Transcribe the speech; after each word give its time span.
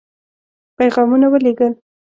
پيغامونه 0.77 1.27
ولېږل. 1.33 1.73